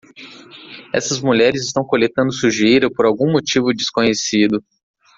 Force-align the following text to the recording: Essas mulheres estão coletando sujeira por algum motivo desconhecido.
Essas 0.91 1.19
mulheres 1.19 1.61
estão 1.63 1.83
coletando 1.85 2.31
sujeira 2.33 2.89
por 2.91 3.05
algum 3.05 3.31
motivo 3.31 3.71
desconhecido. 3.71 4.59